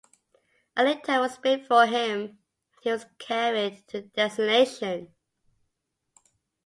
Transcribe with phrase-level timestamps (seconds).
[0.75, 2.37] A litter was built for him and
[2.81, 5.13] he was carried to the destination.